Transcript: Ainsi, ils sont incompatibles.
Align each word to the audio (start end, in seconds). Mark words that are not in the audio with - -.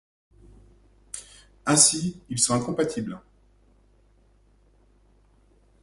Ainsi, 1.63 2.19
ils 2.27 2.39
sont 2.39 2.55
incompatibles. 2.55 3.21